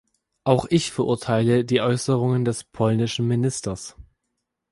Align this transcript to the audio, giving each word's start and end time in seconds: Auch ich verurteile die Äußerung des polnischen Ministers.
Auch 0.45 0.65
ich 0.71 0.89
verurteile 0.89 1.63
die 1.63 1.79
Äußerung 1.79 2.43
des 2.43 2.63
polnischen 2.63 3.27
Ministers. 3.27 3.95